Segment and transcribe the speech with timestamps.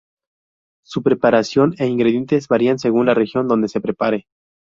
[0.83, 4.25] Su preparación e ingredientes varían según la región donde se prepare.